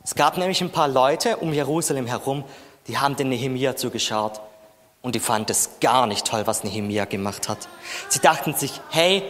Es 0.05 0.13
gab 0.13 0.37
nämlich 0.37 0.61
ein 0.61 0.69
paar 0.69 0.87
Leute 0.87 1.37
um 1.37 1.51
Jerusalem 1.51 2.05
herum, 2.05 2.43
die 2.87 2.99
haben 2.99 3.15
den 3.15 3.29
Nehemia 3.29 3.75
zugeschaut 3.75 4.39
und 5.01 5.15
die 5.15 5.19
fanden 5.19 5.51
es 5.51 5.79
gar 5.81 6.05
nicht 6.05 6.27
toll, 6.27 6.45
was 6.45 6.63
Nehemia 6.63 7.05
gemacht 7.05 7.49
hat. 7.49 7.67
Sie 8.09 8.19
dachten 8.19 8.53
sich, 8.53 8.81
hey, 8.91 9.23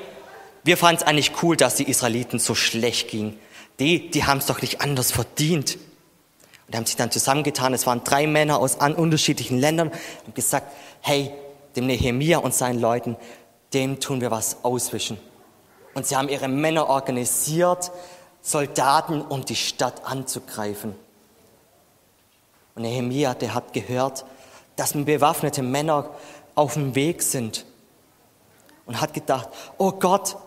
wir 0.65 0.75
fanden 0.75 1.01
es 1.01 1.07
eigentlich 1.07 1.31
cool, 1.41 1.55
dass 1.55 1.75
die 1.75 1.89
Israeliten 1.89 2.39
so 2.39 2.55
schlecht 2.55 3.09
gingen. 3.09 3.39
Die, 3.79 4.11
die 4.11 4.25
haben 4.25 4.39
es 4.39 4.47
doch 4.47 4.61
nicht 4.61 4.81
anders 4.81 5.13
verdient. 5.13 5.77
Und 6.67 6.75
haben 6.75 6.85
sich 6.85 6.97
dann 6.97 7.09
zusammengetan. 7.09 7.73
Es 7.73 7.87
waren 7.87 8.03
drei 8.03 8.27
Männer 8.27 8.59
aus 8.59 8.75
unterschiedlichen 8.75 9.57
Ländern 9.57 9.91
und 10.25 10.35
gesagt, 10.35 10.73
hey, 10.99 11.31
dem 11.77 11.85
Nehemia 11.85 12.39
und 12.39 12.53
seinen 12.53 12.81
Leuten, 12.81 13.15
dem 13.73 14.01
tun 14.01 14.19
wir 14.19 14.29
was 14.29 14.57
auswischen. 14.63 15.19
Und 15.93 16.05
sie 16.05 16.17
haben 16.17 16.27
ihre 16.27 16.49
Männer 16.49 16.89
organisiert, 16.89 17.91
Soldaten, 18.45 19.21
um 19.21 19.43
die 19.43 19.55
Stadt 19.55 20.05
anzugreifen. 20.05 20.93
Und 22.75 22.83
Nehemia, 22.83 23.33
der 23.33 23.55
hat 23.55 23.73
gehört, 23.73 24.23
dass 24.75 24.93
bewaffnete 24.93 25.63
Männer 25.63 26.11
auf 26.53 26.75
dem 26.75 26.93
Weg 26.93 27.23
sind 27.23 27.65
und 28.85 29.01
hat 29.01 29.15
gedacht, 29.15 29.49
oh 29.79 29.93
Gott, 29.93 30.37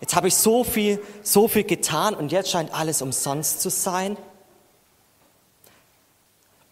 jetzt 0.00 0.16
habe 0.16 0.28
ich 0.28 0.36
so 0.36 0.64
viel, 0.64 1.02
so 1.22 1.46
viel 1.46 1.64
getan 1.64 2.14
und 2.14 2.32
jetzt 2.32 2.50
scheint 2.50 2.72
alles 2.72 3.02
umsonst 3.02 3.60
zu 3.60 3.68
sein. 3.68 4.16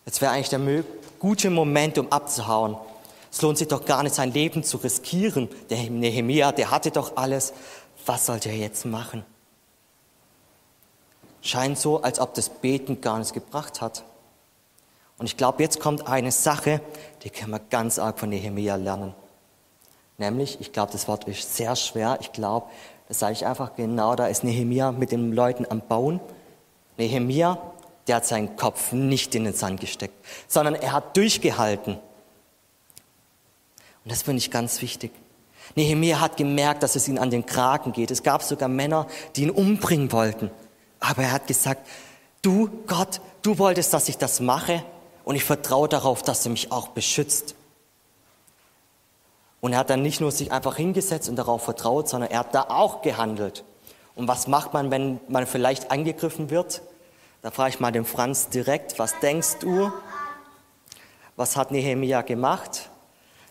Jetzt 0.07 0.23
wäre 0.23 0.33
eigentlich 0.33 0.49
der 0.49 0.85
gute 1.19 1.51
Moment, 1.51 1.99
um 1.99 2.11
abzuhauen. 2.11 2.79
Es 3.31 3.43
lohnt 3.43 3.59
sich 3.59 3.69
doch 3.69 3.85
gar 3.85 4.03
nicht, 4.03 4.15
sein 4.15 4.33
Leben 4.33 4.65
zu 4.65 4.79
riskieren. 4.79 5.51
Der 5.69 5.91
Nehemia, 5.91 6.51
der 6.51 6.71
hatte 6.71 6.91
doch 6.91 7.19
alles. 7.19 7.53
Was 8.07 8.25
sollte 8.25 8.49
er 8.49 8.57
jetzt 8.57 8.87
machen? 8.87 9.23
Scheint 11.43 11.77
so, 11.77 12.03
als 12.03 12.19
ob 12.21 12.35
das 12.35 12.49
Beten 12.49 13.01
gar 13.01 13.19
nichts 13.19 13.33
gebracht 13.33 13.81
hat. 13.81 14.05
Und 15.19 15.27
ich 15.27 15.37
glaube, 15.37 15.63
jetzt 15.63 15.81
kommt 15.81 16.07
eine 16.07 16.33
Sache, 16.33 16.81
die 17.23 17.31
können 17.31 17.51
wir 17.51 17.61
ganz 17.61 17.99
arg 17.99 18.19
von 18.19 18.31
Nehemia 18.31 18.77
lernen. 18.77 19.15
Nämlich, 20.19 20.61
ich 20.61 20.73
glaube, 20.73 20.93
das 20.93 21.09
Wort 21.09 21.25
ist 21.25 21.57
sehr 21.57 21.77
schwer. 21.77 22.19
Ich 22.21 22.33
glaube, 22.33 22.67
das 23.09 23.19
sage 23.19 23.33
ich 23.33 23.45
einfach 23.45 23.75
genau, 23.77 24.15
da 24.15 24.27
ist 24.27 24.45
Nehemia 24.45 24.93
mit 24.93 25.13
den 25.13 25.33
Leuten 25.33 25.67
am 25.69 25.81
Bauen. 25.81 26.21
Nehemia, 26.97 27.59
der 28.07 28.17
hat 28.17 28.27
seinen 28.27 28.57
Kopf 28.57 28.93
nicht 28.93 29.35
in 29.35 29.45
den 29.45 29.55
Sand 29.55 29.81
gesteckt, 29.81 30.15
sondern 30.49 30.75
er 30.75 30.93
hat 30.93 31.17
durchgehalten. 31.17 31.95
Und 34.05 34.11
das 34.11 34.23
finde 34.23 34.39
ich 34.39 34.51
ganz 34.51 34.81
wichtig. 34.81 35.13
Nehemia 35.75 36.21
hat 36.21 36.37
gemerkt, 36.37 36.83
dass 36.83 36.97
es 36.97 37.09
ihm 37.09 37.19
an 37.19 37.31
den 37.31 37.47
Kragen 37.47 37.93
geht. 37.93 38.11
Es 38.11 38.23
gab 38.23 38.43
sogar 38.43 38.69
Männer, 38.69 39.07
die 39.37 39.43
ihn 39.45 39.51
umbringen 39.51 40.13
wollten. 40.13 40.51
Aber 41.03 41.23
er 41.23 41.33
hat 41.33 41.49
gesagt, 41.49 41.87
du 42.43 42.71
Gott, 42.87 43.21
du 43.43 43.59
wolltest, 43.59 43.93
dass 43.93 44.09
ich 44.09 44.19
das 44.19 44.41
mache 44.41 44.85
und 45.25 45.35
ich 45.35 45.45
vertraue 45.45 45.89
darauf, 45.89 46.23
dass 46.23 46.45
du 46.45 46.51
mich 46.51 46.71
auch 46.71 46.89
beschützt. 46.89 47.57
Und 49.61 49.73
er 49.73 49.81
hat 49.81 49.91
dann 49.91 50.03
nicht 50.03 50.21
nur 50.21 50.31
sich 50.31 50.53
einfach 50.53 50.77
hingesetzt 50.77 51.29
und 51.29 51.37
darauf 51.37 51.63
vertraut, 51.63 52.09
sondern 52.09 52.31
er 52.31 52.41
hat 52.41 52.55
da 52.55 52.63
auch 52.69 53.03
gehandelt. 53.03 53.65
Und 54.15 54.29
was 54.29 54.47
macht 54.47 54.75
man, 54.75 54.91
wenn 54.91 55.21
man 55.29 55.47
vielleicht 55.47 55.91
angegriffen 55.91 56.51
wird? 56.51 56.83
Da 57.43 57.51
frage 57.51 57.71
ich 57.71 57.81
mal 57.81 57.91
den 57.91 58.05
Franz 58.05 58.49
direkt, 58.49 58.99
was 58.99 59.19
denkst 59.21 59.57
du? 59.61 59.93
Was 61.35 61.57
hat 61.57 61.73
Nehemia 61.73 62.23
gemacht, 62.23 62.91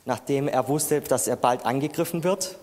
nachdem 0.06 0.48
er 0.48 0.68
wusste, 0.70 1.02
dass 1.02 1.28
er 1.28 1.36
bald 1.36 1.66
angegriffen 1.66 2.24
wird? 2.24 2.58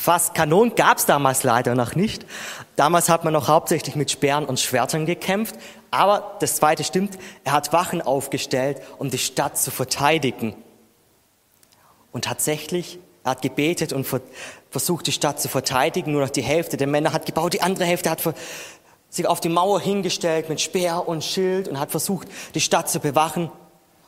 Fast 0.00 0.34
Kanonen 0.34 0.74
gab 0.76 0.96
es 0.96 1.04
damals 1.04 1.42
leider 1.42 1.74
noch 1.74 1.94
nicht. 1.94 2.24
Damals 2.74 3.10
hat 3.10 3.22
man 3.22 3.34
noch 3.34 3.48
hauptsächlich 3.48 3.96
mit 3.96 4.10
Speeren 4.10 4.46
und 4.46 4.58
Schwertern 4.58 5.04
gekämpft. 5.04 5.56
Aber 5.90 6.38
das 6.40 6.56
Zweite 6.56 6.84
stimmt, 6.84 7.18
er 7.44 7.52
hat 7.52 7.74
Wachen 7.74 8.00
aufgestellt, 8.00 8.80
um 8.96 9.10
die 9.10 9.18
Stadt 9.18 9.58
zu 9.58 9.70
verteidigen. 9.70 10.54
Und 12.12 12.24
tatsächlich, 12.24 12.98
er 13.24 13.32
hat 13.32 13.42
gebetet 13.42 13.92
und 13.92 14.06
versucht, 14.70 15.06
die 15.06 15.12
Stadt 15.12 15.38
zu 15.38 15.48
verteidigen. 15.48 16.12
Nur 16.12 16.22
noch 16.22 16.30
die 16.30 16.40
Hälfte 16.40 16.78
der 16.78 16.86
Männer 16.86 17.12
hat 17.12 17.26
gebaut, 17.26 17.52
die 17.52 17.60
andere 17.60 17.84
Hälfte 17.84 18.08
hat 18.08 18.22
sich 19.10 19.26
auf 19.26 19.40
die 19.40 19.50
Mauer 19.50 19.82
hingestellt 19.82 20.48
mit 20.48 20.62
Speer 20.62 21.06
und 21.08 21.22
Schild 21.22 21.68
und 21.68 21.78
hat 21.78 21.90
versucht, 21.90 22.26
die 22.54 22.62
Stadt 22.62 22.88
zu 22.88 23.00
bewachen. 23.00 23.52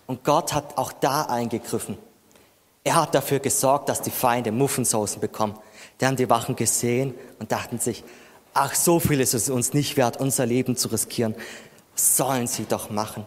Und 0.07 0.25
Gott 0.25 0.55
hat 0.55 0.79
auch 0.79 0.93
da 0.93 1.25
eingegriffen. 1.25 1.99
Er 2.85 2.97
hat 2.97 3.15
dafür 3.15 3.39
gesorgt, 3.39 3.89
dass 3.89 4.03
die 4.03 4.11
Feinde 4.11 4.51
Muffensausen 4.51 5.21
bekommen. 5.21 5.59
Die 6.01 6.07
haben 6.07 6.17
die 6.17 6.29
Wachen 6.29 6.57
gesehen 6.57 7.15
und 7.39 7.53
dachten 7.53 7.79
sich, 7.79 8.03
ach, 8.55 8.75
so 8.75 8.99
viel 8.99 9.21
ist 9.21 9.35
es 9.35 9.49
uns 9.51 9.73
nicht 9.73 9.97
wert, 9.97 10.19
unser 10.19 10.47
Leben 10.47 10.77
zu 10.77 10.89
riskieren. 10.89 11.35
Sollen 11.95 12.47
sie 12.47 12.65
doch 12.65 12.91
machen. 12.91 13.27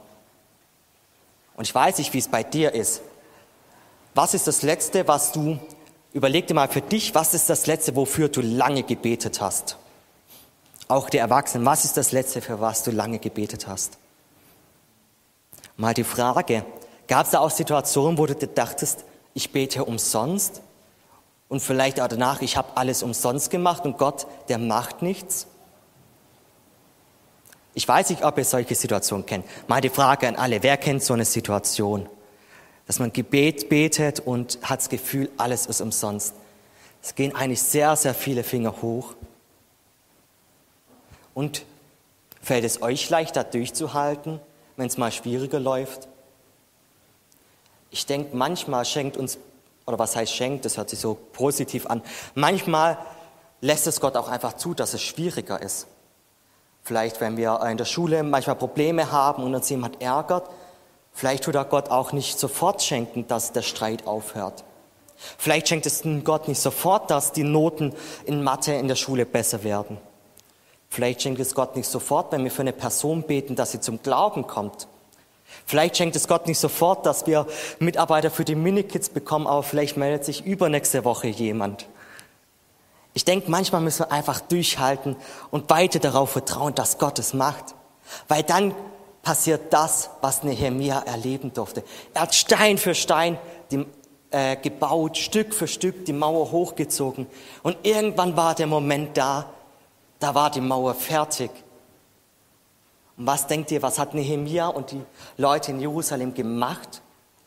Und 1.56 1.64
ich 1.64 1.74
weiß 1.74 2.00
nicht, 2.00 2.14
wie 2.14 2.18
es 2.18 2.28
bei 2.28 2.44
dir 2.44 2.74
ist. 2.74 3.02
Was 4.14 4.34
ist 4.34 4.48
das 4.48 4.62
Letzte, 4.62 5.08
was 5.08 5.32
du, 5.32 5.58
überleg 6.14 6.48
dir 6.48 6.54
mal 6.54 6.68
für 6.68 6.82
dich, 6.82 7.16
was 7.16 7.34
ist 7.34 7.50
das 7.50 7.66
Letzte, 7.68 7.96
wofür 7.96 8.28
du 8.30 8.42
lange 8.42 8.84
gebetet 8.84 9.40
hast? 9.40 9.78
Auch 10.88 11.10
die 11.10 11.18
Erwachsenen, 11.18 11.66
was 11.66 11.86
ist 11.86 11.98
das 11.98 12.12
Letzte, 12.12 12.42
für 12.42 12.60
was 12.60 12.84
du 12.84 12.92
lange 12.92 13.20
gebetet 13.20 13.68
hast? 13.68 13.98
Mal 15.78 15.94
die 15.94 16.04
Frage, 16.04 16.66
gab 17.08 17.26
es 17.26 17.32
da 17.32 17.40
auch 17.40 17.50
Situationen, 17.50 18.18
wo 18.18 18.26
du 18.26 18.36
dir 18.36 18.48
dachtest, 18.48 19.04
ich 19.36 19.52
bete 19.52 19.86
umsonst? 19.86 20.64
Und 21.48 21.60
vielleicht 21.60 22.02
auch 22.02 22.08
danach, 22.08 22.42
ich 22.42 22.58
habe 22.58 22.76
alles 22.76 23.04
umsonst 23.04 23.52
gemacht 23.52 23.86
und 23.86 24.00
Gott, 24.00 24.26
der 24.50 24.58
macht 24.58 25.04
nichts. 25.04 25.46
Ich 27.76 27.88
weiß 27.88 28.10
nicht, 28.10 28.24
ob 28.24 28.38
ihr 28.40 28.46
solche 28.46 28.74
Situationen 28.74 29.26
kennt. 29.28 29.46
Mal 29.68 29.82
die 29.82 29.90
Frage 29.90 30.28
an 30.28 30.38
alle, 30.38 30.64
wer 30.64 30.78
kennt 30.78 31.04
so 31.04 31.14
eine 31.14 31.26
Situation? 31.26 32.10
Dass 32.88 32.98
man 33.00 33.14
Gebet 33.14 33.70
betet 33.70 34.22
und 34.22 34.58
hat 34.64 34.80
das 34.80 34.90
Gefühl, 34.90 35.30
alles 35.38 35.68
ist 35.68 35.82
umsonst. 35.82 36.34
Es 37.04 37.14
gehen 37.14 37.36
eigentlich 37.36 37.62
sehr, 37.62 37.96
sehr 37.96 38.16
viele 38.16 38.44
Finger 38.44 38.82
hoch. 38.82 39.14
Und 41.34 41.66
fällt 42.42 42.64
es 42.64 42.82
euch 42.82 43.10
leichter 43.10 43.44
durchzuhalten, 43.44 44.40
wenn 44.78 44.88
es 44.88 44.98
mal 44.98 45.12
schwieriger 45.12 45.60
läuft? 45.60 46.08
Ich 47.96 48.06
denke, 48.06 48.36
manchmal 48.36 48.84
schenkt 48.84 49.16
uns 49.16 49.38
oder 49.86 49.98
was 49.98 50.18
heißt 50.18 50.34
schenkt, 50.34 50.66
das 50.66 50.76
hört 50.76 50.90
sich 50.90 51.00
so 51.00 51.18
positiv 51.32 51.88
an. 51.88 52.02
Manchmal 52.34 52.98
lässt 53.62 53.88
es 53.88 54.02
Gott 54.02 54.18
auch 54.18 54.28
einfach 54.28 54.58
zu, 54.58 54.74
dass 54.74 54.94
es 54.94 55.02
schwieriger 55.02 55.62
ist. 55.62 55.88
Vielleicht, 56.84 57.22
wenn 57.22 57.38
wir 57.38 57.62
in 57.62 57.78
der 57.78 57.86
Schule 57.86 58.22
manchmal 58.24 58.58
Probleme 58.58 59.14
haben 59.14 59.44
und 59.44 59.56
uns 59.56 59.70
jemand 59.70 60.02
ärgert, 60.02 60.50
vielleicht 61.14 61.46
tut 61.46 61.56
er 61.56 61.64
Gott 61.64 61.90
auch 61.90 62.12
nicht 62.12 62.38
sofort 62.38 62.84
schenken, 62.84 63.28
dass 63.28 63.54
der 63.54 63.62
Streit 63.62 64.06
aufhört. 64.06 64.66
Vielleicht 65.16 65.70
schenkt 65.70 65.86
es 65.86 66.04
Gott 66.26 66.50
nicht 66.50 66.60
sofort, 66.60 67.10
dass 67.10 67.32
die 67.32 67.46
Noten 67.46 67.94
in 68.26 68.44
Mathe 68.44 68.74
in 68.74 68.90
der 68.90 68.96
Schule 68.96 69.26
besser 69.26 69.64
werden. 69.64 70.00
Vielleicht 70.90 71.22
schenkt 71.22 71.40
es 71.40 71.56
Gott 71.56 71.78
nicht 71.78 71.88
sofort, 71.88 72.34
wenn 72.34 72.44
wir 72.44 72.52
für 72.52 72.64
eine 72.64 72.74
Person 72.74 73.24
beten, 73.24 73.56
dass 73.56 73.72
sie 73.72 73.80
zum 73.80 74.02
Glauben 74.02 74.48
kommt. 74.48 74.90
Vielleicht 75.66 75.98
schenkt 75.98 76.16
es 76.16 76.28
Gott 76.28 76.48
nicht 76.48 76.60
sofort, 76.60 77.06
dass 77.06 77.26
wir 77.28 77.48
Mitarbeiter 77.80 78.30
für 78.30 78.46
die 78.46 78.56
Minikids 78.56 79.10
bekommen, 79.10 79.48
aber 79.48 79.64
vielleicht 79.64 79.98
meldet 79.98 80.26
sich 80.26 80.46
übernächste 80.46 81.04
Woche 81.06 81.28
jemand. 81.28 81.88
Ich 83.14 83.24
denke, 83.24 83.50
manchmal 83.50 83.82
müssen 83.82 84.02
wir 84.02 84.12
einfach 84.12 84.42
durchhalten 84.42 85.16
und 85.50 85.70
weiter 85.70 86.00
darauf 86.00 86.32
vertrauen, 86.32 86.76
dass 86.76 86.98
Gott 86.98 87.18
es 87.18 87.34
macht. 87.34 87.74
Weil 88.28 88.44
dann 88.44 88.76
passiert 89.24 89.74
das, 89.74 90.10
was 90.22 90.44
Nehemia 90.44 91.00
erleben 91.00 91.54
durfte. 91.54 91.84
Er 92.14 92.24
hat 92.24 92.36
Stein 92.36 92.78
für 92.78 92.94
Stein 92.94 93.40
die, 93.72 93.86
äh, 94.32 94.58
gebaut, 94.58 95.18
Stück 95.18 95.54
für 95.54 95.68
Stück 95.68 96.06
die 96.06 96.14
Mauer 96.14 96.52
hochgezogen. 96.52 97.26
Und 97.64 97.78
irgendwann 97.84 98.36
war 98.36 98.54
der 98.54 98.68
Moment 98.68 99.18
da, 99.18 99.50
da 100.20 100.36
war 100.36 100.52
die 100.52 100.62
Mauer 100.62 100.94
fertig. 100.94 101.50
Und 103.18 103.28
was 103.28 103.48
denkt 103.48 103.72
ihr, 103.72 103.82
was 103.82 103.98
hat 103.98 104.14
Nehemia 104.14 104.68
und 104.68 104.92
die 104.92 105.02
Leute 105.38 105.72
in 105.72 105.80
Jerusalem 105.80 106.34
gemacht, 106.34 107.02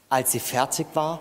als 0.09 0.33
sie 0.33 0.41
fertig 0.41 0.87
war? 0.95 1.21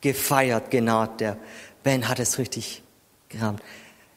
Gefeiert, 0.00 0.70
Gefeiert 0.70 0.70
genau. 0.70 1.06
Der 1.06 1.36
Ben 1.82 2.08
hat 2.08 2.18
es 2.18 2.38
richtig 2.38 2.82
gehabt. 3.28 3.62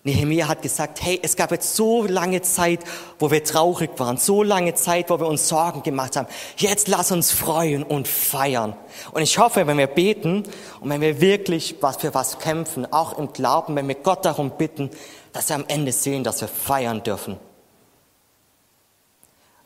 Nehemiah 0.05 0.49
hat 0.49 0.61
gesagt, 0.61 1.01
hey, 1.01 1.17
es 1.23 1.37
gab 1.37 1.51
jetzt 1.51 1.77
so 1.77 2.03
lange 2.05 2.41
Zeit, 2.41 2.81
wo 3.19 3.31
wir 3.31 3.41
traurig 3.41 3.91
waren, 3.97 4.17
so 4.17 4.43
lange 4.43 4.73
Zeit, 4.73 5.09
wo 5.09 5.17
wir 5.17 5.27
uns 5.27 5.47
Sorgen 5.47 5.81
gemacht 5.81 6.17
haben. 6.17 6.27
Jetzt 6.57 6.89
lass 6.89 7.13
uns 7.13 7.31
freuen 7.31 7.83
und 7.83 8.05
feiern. 8.09 8.75
Und 9.13 9.21
ich 9.21 9.37
hoffe, 9.37 9.65
wenn 9.65 9.77
wir 9.77 9.87
beten 9.87 10.43
und 10.81 10.89
wenn 10.89 10.99
wir 10.99 11.21
wirklich 11.21 11.77
was 11.79 11.97
für 11.97 12.13
was 12.13 12.39
kämpfen, 12.39 12.91
auch 12.91 13.17
im 13.17 13.31
Glauben, 13.31 13.77
wenn 13.77 13.87
wir 13.87 13.95
Gott 13.95 14.25
darum 14.25 14.51
bitten, 14.51 14.89
dass 15.31 15.47
wir 15.47 15.55
am 15.55 15.65
Ende 15.69 15.93
sehen, 15.93 16.25
dass 16.25 16.41
wir 16.41 16.49
feiern 16.49 17.01
dürfen. 17.01 17.37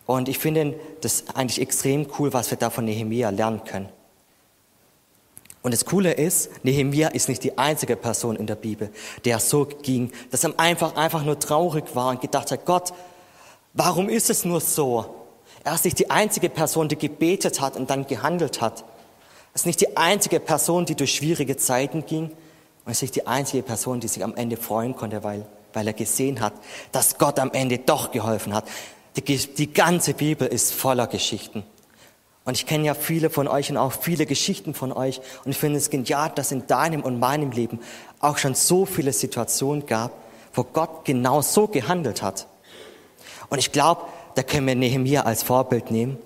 Und 0.08 0.30
ich 0.30 0.40
finde 0.40 0.80
das 1.02 1.26
eigentlich 1.36 1.62
extrem 1.62 2.08
cool, 2.18 2.34
was 2.34 2.50
wir 2.50 2.58
da 2.58 2.72
von 2.72 2.86
Nehemiah 2.86 3.30
lernen 3.30 3.64
können. 3.66 3.90
Und 5.62 5.74
das 5.74 5.84
Coole 5.84 6.14
ist, 6.14 6.64
Nehemiah 6.64 7.10
ist 7.10 7.28
nicht 7.28 7.44
die 7.44 7.58
einzige 7.58 7.98
Person 7.98 8.38
in 8.38 8.48
der 8.48 8.56
Bibel, 8.56 8.90
der 9.26 9.40
so 9.40 9.66
ging, 9.66 10.14
dass 10.32 10.46
er 10.46 10.58
einfach, 10.58 10.96
einfach 10.96 11.26
nur 11.26 11.38
traurig 11.40 11.94
war 11.94 12.12
und 12.12 12.22
gedacht 12.22 12.52
hat, 12.52 12.66
Gott, 12.66 12.94
warum 13.74 14.08
ist 14.08 14.30
es 14.30 14.46
nur 14.46 14.62
so? 14.62 15.14
Er 15.66 15.74
ist 15.74 15.84
nicht 15.84 16.00
die 16.00 16.10
einzige 16.10 16.48
Person, 16.48 16.88
die 16.88 16.96
gebetet 16.96 17.60
hat 17.60 17.76
und 17.76 17.90
dann 17.90 18.08
gehandelt 18.08 18.62
hat. 18.62 18.86
Er 19.52 19.56
ist 19.56 19.66
nicht 19.66 19.82
die 19.82 19.98
einzige 19.98 20.40
Person, 20.40 20.86
die 20.86 20.96
durch 20.96 21.14
schwierige 21.14 21.58
Zeiten 21.58 22.06
ging. 22.06 22.28
Und 22.28 22.36
er 22.86 22.92
ist 22.92 23.02
nicht 23.02 23.18
die 23.18 23.28
einzige 23.28 23.64
Person, 23.64 24.00
die 24.00 24.08
sich 24.08 24.24
am 24.24 24.36
Ende 24.36 24.56
freuen 24.56 24.96
konnte, 24.96 25.22
weil, 25.26 25.46
weil 25.74 25.86
er 25.86 25.94
gesehen 25.94 26.40
hat, 26.40 26.54
dass 26.94 27.18
Gott 27.18 27.40
am 27.40 27.52
Ende 27.52 27.80
doch 27.80 28.12
geholfen 28.12 28.54
hat. 28.54 28.64
Die, 29.18 29.38
die 29.38 29.74
ganze 29.74 30.14
Bibel 30.14 30.48
ist 30.48 30.74
voller 30.74 31.08
Geschichten. 31.08 31.64
Und 32.46 32.56
ich 32.56 32.66
kenne 32.66 32.86
ja 32.86 32.94
viele 32.94 33.30
von 33.30 33.48
euch 33.48 33.70
und 33.72 33.78
auch 33.78 33.92
viele 33.92 34.26
Geschichten 34.26 34.74
von 34.74 34.94
euch. 34.94 35.20
Und 35.44 35.52
ich 35.52 35.58
finde 35.58 35.78
es 35.78 35.90
genial, 35.90 36.32
dass 36.34 36.52
in 36.52 36.66
deinem 36.68 37.02
und 37.02 37.20
meinem 37.20 37.52
Leben 37.52 37.80
auch 38.22 38.38
schon 38.38 38.56
so 38.56 38.86
viele 38.86 39.12
Situationen 39.12 39.86
gab, 39.86 40.12
wo 40.54 40.64
Gott 40.64 41.04
genau 41.04 41.42
so 41.42 41.68
gehandelt 41.68 42.22
hat. 42.22 42.48
Und 43.50 43.60
ich 43.60 43.72
glaube, 43.72 44.04
da 44.36 44.44
können 44.44 44.68
wir 44.68 44.76
Nehemiah 44.76 45.24
als 45.24 45.44
Vorbild 45.44 45.92
nehmen. 45.92 46.18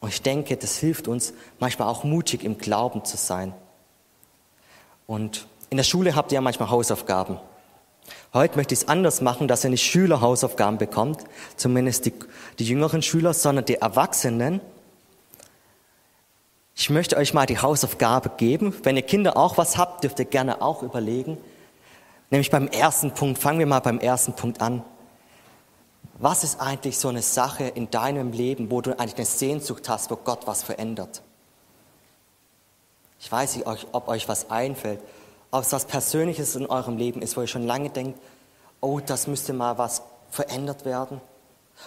Und 0.00 0.10
ich 0.10 0.22
denke, 0.22 0.56
das 0.56 0.76
hilft 0.76 1.08
uns 1.08 1.32
manchmal 1.58 1.88
auch 1.88 2.04
mutig 2.04 2.44
im 2.44 2.58
Glauben 2.58 3.04
zu 3.04 3.16
sein. 3.16 3.52
Und 5.06 5.46
in 5.70 5.78
der 5.78 5.84
Schule 5.84 6.14
habt 6.14 6.32
ihr 6.32 6.36
ja 6.36 6.42
manchmal 6.42 6.70
Hausaufgaben. 6.70 7.40
Heute 8.36 8.56
möchte 8.56 8.74
ich 8.74 8.82
es 8.82 8.88
anders 8.88 9.22
machen, 9.22 9.48
dass 9.48 9.64
ihr 9.64 9.70
nicht 9.70 9.82
Schüler 9.82 10.20
Hausaufgaben 10.20 10.76
bekommt, 10.76 11.24
zumindest 11.56 12.04
die, 12.04 12.12
die 12.58 12.66
jüngeren 12.66 13.00
Schüler, 13.00 13.32
sondern 13.32 13.64
die 13.64 13.76
Erwachsenen. 13.76 14.60
Ich 16.74 16.90
möchte 16.90 17.16
euch 17.16 17.32
mal 17.32 17.46
die 17.46 17.56
Hausaufgabe 17.56 18.28
geben. 18.36 18.74
Wenn 18.82 18.94
ihr 18.96 19.04
Kinder 19.04 19.38
auch 19.38 19.56
was 19.56 19.78
habt, 19.78 20.04
dürft 20.04 20.18
ihr 20.18 20.26
gerne 20.26 20.60
auch 20.60 20.82
überlegen. 20.82 21.38
Nämlich 22.28 22.50
beim 22.50 22.68
ersten 22.68 23.12
Punkt, 23.12 23.38
fangen 23.38 23.58
wir 23.58 23.66
mal 23.66 23.80
beim 23.80 24.00
ersten 24.00 24.34
Punkt 24.34 24.60
an. 24.60 24.84
Was 26.18 26.44
ist 26.44 26.60
eigentlich 26.60 26.98
so 26.98 27.08
eine 27.08 27.22
Sache 27.22 27.64
in 27.64 27.90
deinem 27.90 28.32
Leben, 28.32 28.70
wo 28.70 28.82
du 28.82 28.90
eigentlich 28.98 29.16
eine 29.16 29.24
Sehnsucht 29.24 29.88
hast, 29.88 30.10
wo 30.10 30.16
Gott 30.16 30.46
was 30.46 30.62
verändert? 30.62 31.22
Ich 33.18 33.32
weiß 33.32 33.56
nicht, 33.56 33.66
ob 33.66 34.08
euch 34.08 34.28
was 34.28 34.50
einfällt, 34.50 35.00
ob 35.56 35.62
es 35.62 35.72
was 35.72 35.84
Persönliches 35.86 36.56
in 36.56 36.66
eurem 36.66 36.96
Leben 36.96 37.22
ist, 37.22 37.36
wo 37.36 37.40
ihr 37.40 37.46
schon 37.46 37.66
lange 37.66 37.90
denkt, 37.90 38.18
oh, 38.80 39.00
das 39.04 39.26
müsste 39.26 39.52
mal 39.52 39.78
was 39.78 40.02
verändert 40.30 40.84
werden. 40.84 41.20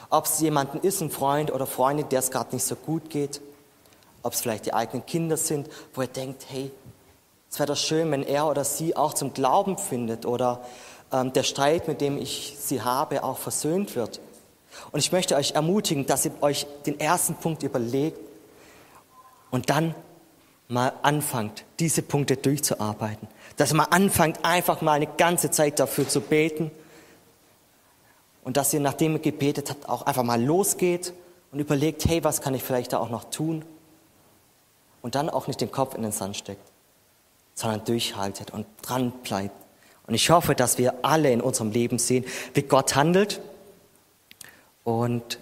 Ob 0.10 0.26
es 0.26 0.40
jemanden 0.40 0.80
ist, 0.80 1.02
ein 1.02 1.10
Freund 1.10 1.52
oder 1.52 1.66
Freundin, 1.66 2.10
der 2.10 2.20
es 2.20 2.32
gerade 2.32 2.56
nicht 2.56 2.66
so 2.66 2.76
gut 2.76 3.10
geht 3.10 3.42
ob 4.24 4.34
es 4.34 4.42
vielleicht 4.42 4.66
die 4.66 4.74
eigenen 4.74 5.06
Kinder 5.06 5.38
sind, 5.38 5.70
wo 5.94 6.02
er 6.02 6.08
denkt, 6.08 6.46
hey, 6.50 6.72
es 7.50 7.60
wäre 7.60 7.68
doch 7.68 7.78
schön, 7.78 8.12
wenn 8.12 8.24
er 8.24 8.48
oder 8.48 8.64
sie 8.64 8.96
auch 8.96 9.14
zum 9.14 9.34
Glauben 9.34 9.78
findet 9.78 10.26
oder 10.26 10.64
ähm, 11.12 11.34
der 11.34 11.44
Streit, 11.44 11.88
mit 11.88 12.02
dem 12.02 12.18
ich 12.18 12.56
sie 12.60 12.82
habe, 12.82 13.24
auch 13.24 13.38
versöhnt 13.38 13.96
wird. 13.96 14.20
Und 14.92 15.00
ich 15.00 15.12
möchte 15.12 15.36
euch 15.36 15.52
ermutigen, 15.52 16.06
dass 16.06 16.26
ihr 16.26 16.32
euch 16.42 16.68
den 16.86 17.00
ersten 17.00 17.36
Punkt 17.36 17.64
überlegt 17.64 18.20
und 19.50 19.70
dann 19.70 19.96
mal 20.70 20.94
anfangt, 21.02 21.66
diese 21.80 22.02
Punkte 22.02 22.38
durchzuarbeiten. 22.38 23.28
Dass 23.58 23.72
ihr 23.72 23.76
mal 23.76 23.88
anfangt, 23.92 24.46
einfach 24.46 24.82
mal 24.82 24.94
eine 24.94 25.08
ganze 25.08 25.52
Zeit 25.52 25.80
dafür 25.80 26.08
zu 26.08 26.22
beten. 26.22 26.72
Und 28.46 28.56
dass 28.56 28.74
ihr, 28.74 28.80
nachdem 28.80 29.14
ihr 29.14 29.20
gebetet 29.20 29.70
habt, 29.70 29.90
auch 29.90 30.04
einfach 30.04 30.24
mal 30.24 30.42
losgeht 30.42 31.12
und 31.52 31.60
überlegt, 31.60 32.06
hey, 32.06 32.24
was 32.24 32.40
kann 32.42 32.54
ich 32.54 32.64
vielleicht 32.64 32.94
da 32.94 33.00
auch 33.00 33.10
noch 33.10 33.26
tun? 33.26 33.66
und 35.02 35.16
dann 35.16 35.30
auch 35.30 35.48
nicht 35.48 35.62
den 35.62 35.72
Kopf 35.72 35.96
in 35.96 36.02
den 36.02 36.12
Sand 36.12 36.38
steckt, 36.38 36.62
sondern 37.54 37.84
durchhaltet 37.86 38.52
und 38.52 38.66
dran 38.82 39.12
bleibt. 39.24 39.56
Und 40.08 40.14
ich 40.14 40.30
hoffe, 40.30 40.56
dass 40.56 40.78
wir 40.78 41.06
alle 41.06 41.32
in 41.32 41.42
unserem 41.42 41.72
Leben 41.72 42.00
sehen, 42.00 42.26
wie 42.54 42.64
Gott 42.64 42.96
handelt. 42.96 43.42
Und 44.84 45.40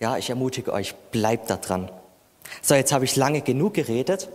ja, 0.00 0.16
ich 0.16 0.30
ermutige 0.30 0.72
euch, 0.72 0.94
bleibt 1.10 1.50
da 1.50 1.56
dran. 1.56 1.90
So, 2.62 2.74
jetzt 2.74 2.92
habe 2.92 3.04
ich 3.04 3.16
lange 3.16 3.40
genug 3.40 3.74
geredet. 3.74 4.28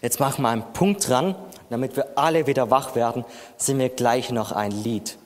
Jetzt 0.00 0.20
machen 0.20 0.42
wir 0.42 0.48
einen 0.48 0.72
Punkt 0.72 1.08
dran, 1.08 1.34
damit 1.70 1.96
wir 1.96 2.18
alle 2.18 2.46
wieder 2.46 2.70
wach 2.70 2.94
werden, 2.94 3.24
sind 3.56 3.78
wir 3.78 3.88
gleich 3.88 4.30
noch 4.30 4.52
ein 4.52 4.70
Lied. 4.70 5.16